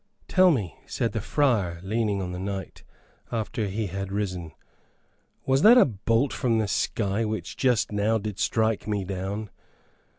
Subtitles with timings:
[0.27, 2.83] "Tell me," said the friar, leaning on the knight,
[3.31, 4.51] after he had risen,
[5.45, 9.51] "was that a bolt from the sky which just now did strike me down?"